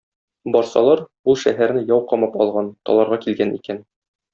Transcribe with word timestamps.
Барсалар, 0.55 1.03
ул 1.35 1.39
шәһәрне 1.43 1.85
яу 1.93 2.03
камап 2.15 2.41
алган, 2.49 2.75
таларга 2.91 3.25
килгән 3.27 3.57
икән. 3.63 3.89